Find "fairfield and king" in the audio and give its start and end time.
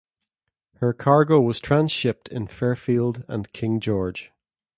2.47-3.79